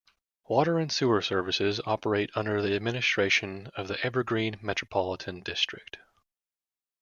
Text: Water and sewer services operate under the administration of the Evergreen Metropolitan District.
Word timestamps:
Water 0.49 0.79
and 0.79 0.91
sewer 0.91 1.21
services 1.21 1.79
operate 1.85 2.31
under 2.33 2.59
the 2.59 2.75
administration 2.75 3.67
of 3.77 3.87
the 3.87 4.03
Evergreen 4.03 4.57
Metropolitan 4.59 5.41
District. 5.41 5.97